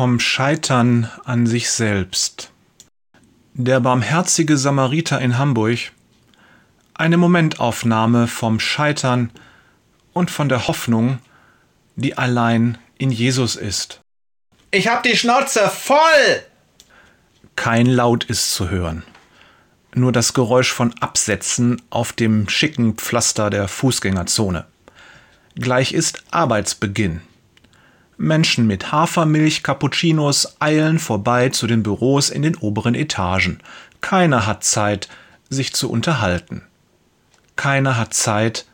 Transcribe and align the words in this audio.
vom 0.00 0.18
Scheitern 0.18 1.10
an 1.26 1.46
sich 1.46 1.70
selbst. 1.70 2.52
Der 3.52 3.80
barmherzige 3.80 4.56
Samariter 4.56 5.20
in 5.20 5.36
Hamburg. 5.36 5.92
Eine 6.94 7.18
Momentaufnahme 7.18 8.26
vom 8.26 8.60
Scheitern 8.60 9.30
und 10.14 10.30
von 10.30 10.48
der 10.48 10.68
Hoffnung, 10.68 11.18
die 11.96 12.16
allein 12.16 12.78
in 12.96 13.10
Jesus 13.10 13.56
ist. 13.56 14.00
Ich 14.70 14.88
hab 14.88 15.02
die 15.02 15.18
Schnauze 15.18 15.68
voll! 15.68 15.98
Kein 17.54 17.84
Laut 17.84 18.24
ist 18.24 18.54
zu 18.54 18.70
hören. 18.70 19.02
Nur 19.94 20.12
das 20.12 20.32
Geräusch 20.32 20.72
von 20.72 20.94
Absätzen 21.02 21.82
auf 21.90 22.14
dem 22.14 22.48
schicken 22.48 22.94
Pflaster 22.94 23.50
der 23.50 23.68
Fußgängerzone. 23.68 24.64
Gleich 25.56 25.92
ist 25.92 26.24
Arbeitsbeginn. 26.30 27.20
Menschen 28.20 28.66
mit 28.66 28.92
Hafermilch, 28.92 29.62
Cappuccinos 29.62 30.60
eilen 30.60 30.98
vorbei 30.98 31.48
zu 31.48 31.66
den 31.66 31.82
Büros 31.82 32.28
in 32.28 32.42
den 32.42 32.54
oberen 32.54 32.94
Etagen. 32.94 33.60
Keiner 34.02 34.46
hat 34.46 34.62
Zeit, 34.62 35.08
sich 35.48 35.72
zu 35.72 35.90
unterhalten. 35.90 36.62
Keiner 37.56 37.96
hat 37.96 38.12
Zeit, 38.12 38.66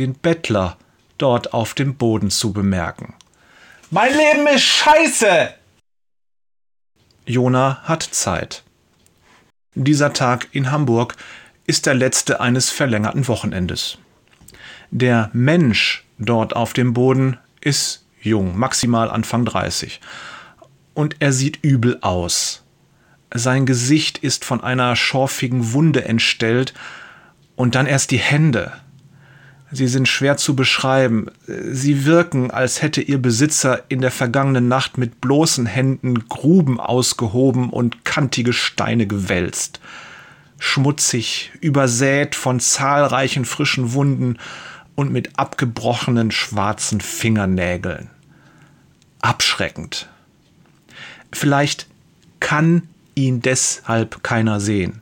den 0.00 0.14
Bettler 0.14 0.76
dort 1.18 1.54
auf 1.54 1.74
dem 1.74 1.94
Boden 1.94 2.30
zu 2.30 2.52
bemerken. 2.52 3.14
Mein 3.90 4.12
Leben 4.12 4.48
ist 4.48 4.64
scheiße! 4.64 5.54
Jona 7.26 7.82
hat 7.84 8.02
Zeit. 8.02 8.64
Dieser 9.76 10.12
Tag 10.12 10.48
in 10.50 10.72
Hamburg 10.72 11.16
ist 11.64 11.86
der 11.86 11.94
letzte 11.94 12.40
eines 12.40 12.70
verlängerten 12.70 13.28
Wochenendes. 13.28 13.98
Der 14.90 15.30
Mensch 15.32 16.04
dort 16.18 16.56
auf 16.56 16.72
dem 16.72 16.92
Boden 16.92 17.38
ist 17.60 18.04
jung, 18.20 18.58
maximal 18.58 19.10
Anfang 19.10 19.44
30. 19.44 20.00
Und 20.94 21.16
er 21.20 21.32
sieht 21.32 21.58
übel 21.62 21.98
aus. 22.02 22.62
Sein 23.32 23.64
Gesicht 23.64 24.18
ist 24.18 24.44
von 24.44 24.62
einer 24.62 24.96
schorfigen 24.96 25.72
Wunde 25.72 26.04
entstellt 26.04 26.74
und 27.56 27.74
dann 27.74 27.86
erst 27.86 28.10
die 28.10 28.18
Hände. 28.18 28.72
Sie 29.72 29.86
sind 29.86 30.08
schwer 30.08 30.36
zu 30.36 30.56
beschreiben. 30.56 31.26
Sie 31.46 32.04
wirken, 32.04 32.50
als 32.50 32.82
hätte 32.82 33.02
ihr 33.02 33.22
Besitzer 33.22 33.84
in 33.88 34.00
der 34.00 34.10
vergangenen 34.10 34.66
Nacht 34.66 34.98
mit 34.98 35.20
bloßen 35.20 35.66
Händen 35.66 36.28
Gruben 36.28 36.80
ausgehoben 36.80 37.70
und 37.70 38.04
kantige 38.04 38.52
Steine 38.52 39.06
gewälzt. 39.06 39.80
Schmutzig, 40.58 41.52
übersät 41.60 42.34
von 42.34 42.58
zahlreichen 42.58 43.44
frischen 43.44 43.92
Wunden 43.92 44.38
und 45.00 45.10
mit 45.10 45.38
abgebrochenen 45.38 46.30
schwarzen 46.30 47.00
Fingernägeln. 47.00 48.10
Abschreckend. 49.22 50.10
Vielleicht 51.32 51.86
kann 52.38 52.82
ihn 53.14 53.40
deshalb 53.40 54.22
keiner 54.22 54.60
sehen. 54.60 55.00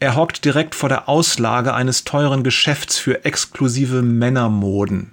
Er 0.00 0.16
hockt 0.16 0.42
direkt 0.46 0.74
vor 0.74 0.88
der 0.88 1.06
Auslage 1.06 1.74
eines 1.74 2.04
teuren 2.04 2.42
Geschäfts 2.42 2.96
für 2.96 3.26
exklusive 3.26 4.00
Männermoden. 4.00 5.10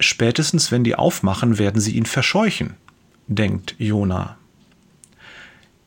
Spätestens 0.00 0.72
wenn 0.72 0.82
die 0.82 0.96
aufmachen, 0.96 1.56
werden 1.58 1.80
sie 1.80 1.92
ihn 1.92 2.06
verscheuchen, 2.06 2.74
denkt 3.28 3.76
Jona. 3.78 4.38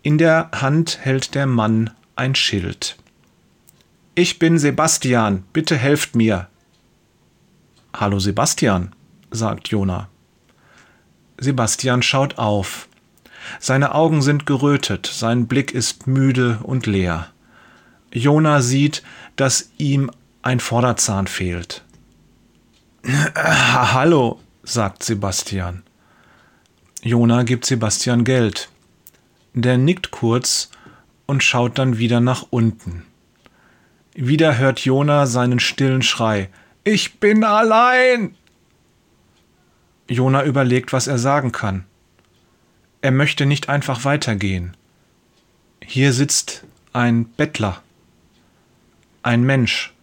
In 0.02 0.18
der 0.18 0.50
Hand 0.54 1.00
hält 1.02 1.36
der 1.36 1.46
Mann 1.46 1.90
ein 2.16 2.36
Schild. 2.36 2.96
Ich 4.14 4.40
bin 4.40 4.60
Sebastian, 4.60 5.46
bitte 5.54 5.78
helft 5.78 6.18
mir. 6.18 6.50
Hallo 7.96 8.20
Sebastian, 8.20 8.94
sagt 9.32 9.70
Jona. 9.70 10.10
Sebastian 11.40 12.04
schaut 12.04 12.38
auf. 12.38 12.90
Seine 13.62 13.96
Augen 13.96 14.22
sind 14.22 14.46
gerötet, 14.46 15.10
sein 15.12 15.48
Blick 15.48 15.74
ist 15.74 16.08
müde 16.08 16.60
und 16.64 16.88
leer. 16.88 17.28
Jona 18.12 18.62
sieht, 18.62 19.02
dass 19.38 19.72
ihm 19.78 20.12
ein 20.42 20.60
Vorderzahn 20.60 21.28
fehlt. 21.28 21.86
Hallo, 23.06 24.42
sagt 24.64 25.04
Sebastian. 25.04 25.84
Jona 27.02 27.44
gibt 27.44 27.66
Sebastian 27.66 28.26
Geld. 28.26 28.68
Der 29.54 29.78
nickt 29.78 30.12
kurz 30.12 30.70
und 31.28 31.44
schaut 31.44 31.78
dann 31.80 31.98
wieder 31.98 32.20
nach 32.20 32.48
unten. 32.50 33.06
Wieder 34.14 34.58
hört 34.58 34.80
Jona 34.82 35.26
seinen 35.26 35.60
stillen 35.60 36.02
Schrei. 36.02 36.50
Ich 36.84 37.20
bin 37.20 37.44
allein! 37.44 38.36
Jona 40.10 40.44
überlegt, 40.44 40.92
was 40.92 41.08
er 41.08 41.18
sagen 41.18 41.52
kann. 41.52 41.86
Er 43.02 43.12
möchte 43.12 43.46
nicht 43.46 43.70
einfach 43.70 44.04
weitergehen. 44.04 44.76
Hier 45.84 46.12
sitzt 46.12 46.66
ein 46.94 47.26
Bettler, 47.26 47.82
ein 49.24 49.44
Mensch, 49.44 49.94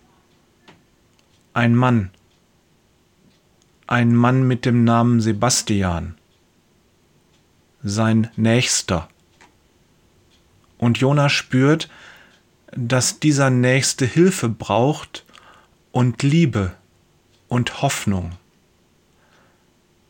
ein 1.53 1.75
Mann, 1.75 2.11
ein 3.87 4.15
Mann 4.15 4.47
mit 4.49 4.65
dem 4.65 4.85
Namen 4.85 5.21
Sebastian, 5.21 6.17
sein 7.83 8.31
Nächster. 8.37 9.09
Und 10.79 10.99
Jona 10.99 11.29
spürt, 11.29 11.89
dass 12.73 13.21
dieser 13.21 13.51
Nächste 13.51 14.07
Hilfe 14.07 14.49
braucht 14.49 15.25
und 15.93 16.23
Liebe 16.23 16.73
und 17.49 17.83
Hoffnung. 17.83 18.33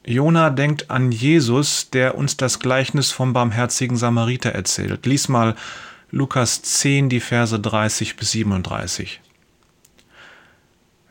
Jona 0.05 0.51
denkt 0.51 0.91
an 0.91 1.13
Jesus, 1.13 1.91
der 1.91 2.17
uns 2.17 2.37
das 2.37 2.61
Gleichnis 2.61 3.11
vom 3.11 3.33
barmherzigen 3.33 3.97
Samariter 3.97 4.51
erzählt. 4.51 5.05
Lies 5.05 5.29
mal 5.29 5.55
Lukas 6.11 6.63
10, 6.63 7.11
die 7.11 7.21
Verse 7.21 7.59
30 7.59 8.17
bis 8.17 8.31
37. 8.31 9.21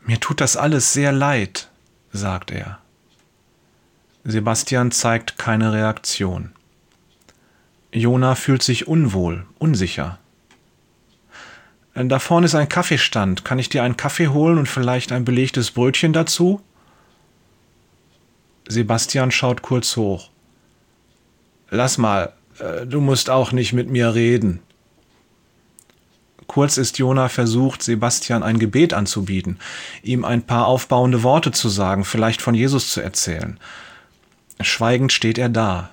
Mir 0.03 0.19
tut 0.19 0.41
das 0.41 0.57
alles 0.57 0.93
sehr 0.93 1.11
leid, 1.11 1.69
sagt 2.11 2.49
er. 2.49 2.79
Sebastian 4.23 4.91
zeigt 4.91 5.37
keine 5.37 5.73
Reaktion. 5.73 6.51
Jona 7.91 8.35
fühlt 8.35 8.63
sich 8.63 8.87
unwohl, 8.87 9.45
unsicher. 9.59 10.17
Da 12.05 12.19
vorne 12.19 12.45
ist 12.45 12.53
ein 12.53 12.69
Kaffeestand. 12.69 13.43
Kann 13.43 13.57
ich 13.57 13.69
dir 13.69 13.81
einen 13.81 13.97
Kaffee 13.97 14.27
holen 14.27 14.59
und 14.59 14.67
vielleicht 14.67 15.11
ein 15.11 15.25
belegtes 15.25 15.71
Brötchen 15.71 16.13
dazu? 16.13 16.61
Sebastian 18.67 19.31
schaut 19.31 19.63
kurz 19.63 19.95
hoch. 19.95 20.29
Lass 21.71 21.97
mal, 21.97 22.33
äh, 22.59 22.85
du 22.85 23.01
musst 23.01 23.31
auch 23.31 23.51
nicht 23.51 23.73
mit 23.73 23.89
mir 23.89 24.13
reden. 24.13 24.59
Kurz 26.45 26.77
ist 26.77 26.99
Jona 26.99 27.29
versucht, 27.29 27.81
Sebastian 27.81 28.43
ein 28.43 28.59
Gebet 28.59 28.93
anzubieten, 28.93 29.57
ihm 30.03 30.23
ein 30.23 30.43
paar 30.43 30.67
aufbauende 30.67 31.23
Worte 31.23 31.51
zu 31.51 31.67
sagen, 31.67 32.05
vielleicht 32.05 32.43
von 32.43 32.53
Jesus 32.53 32.91
zu 32.91 33.01
erzählen. 33.01 33.59
Schweigend 34.61 35.11
steht 35.11 35.39
er 35.39 35.49
da. 35.49 35.89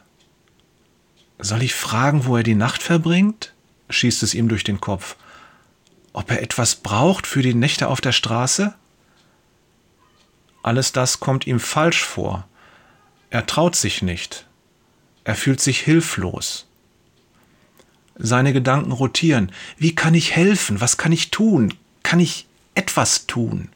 Soll 1.39 1.63
ich 1.63 1.75
fragen, 1.75 2.27
wo 2.27 2.37
er 2.37 2.43
die 2.43 2.55
Nacht 2.55 2.83
verbringt? 2.83 3.55
schießt 3.89 4.23
es 4.23 4.35
ihm 4.35 4.49
durch 4.49 4.65
den 4.65 4.81
Kopf 4.81 5.17
ob 6.15 6.31
er 6.31 6.41
etwas 6.41 6.77
braucht 6.77 7.27
für 7.27 7.43
die 7.43 7.53
Nächte 7.53 7.89
auf 7.89 8.01
der 8.01 8.13
Straße? 8.13 8.73
Alles 10.63 10.93
das 10.93 11.21
kommt 11.21 11.47
ihm 11.47 11.61
falsch 11.61 12.03
vor. 12.03 12.49
Er 13.29 13.45
traut 13.45 13.77
sich 13.77 14.01
nicht. 14.01 14.47
Er 15.25 15.35
fühlt 15.35 15.61
sich 15.61 15.81
hilflos. 15.81 16.67
Seine 18.17 18.53
Gedanken 18.53 18.93
rotieren. 18.93 19.51
Wie 19.77 19.95
kann 19.95 20.15
ich 20.15 20.35
helfen? 20.37 20.81
Was 20.81 20.97
kann 20.97 21.13
ich 21.13 21.31
tun? 21.31 21.75
Kann 22.05 22.21
ich 22.21 22.47
etwas 22.75 23.27
tun? 23.27 23.69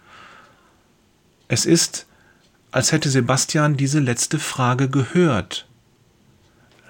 Es 1.48 1.66
ist, 1.66 2.06
als 2.70 2.92
hätte 2.92 3.10
Sebastian 3.10 3.76
diese 3.76 3.98
letzte 3.98 4.38
Frage 4.38 4.88
gehört. 4.88 5.66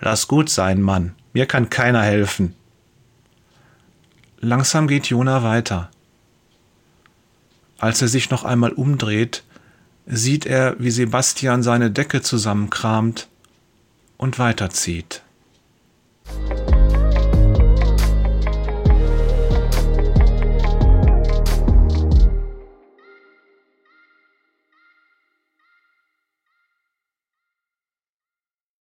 Lass 0.00 0.28
gut 0.28 0.50
sein, 0.50 0.82
Mann. 0.82 1.14
Mir 1.32 1.46
kann 1.46 1.70
keiner 1.70 2.02
helfen. 2.02 2.54
Langsam 4.40 4.86
geht 4.86 5.06
Jona 5.06 5.42
weiter. 5.42 5.90
Als 7.78 8.02
er 8.02 8.08
sich 8.08 8.30
noch 8.30 8.44
einmal 8.44 8.72
umdreht, 8.72 9.42
sieht 10.06 10.46
er, 10.46 10.76
wie 10.78 10.90
Sebastian 10.90 11.62
seine 11.62 11.90
Decke 11.90 12.22
zusammenkramt 12.22 13.28
und 14.16 14.38
weiterzieht. 14.38 15.22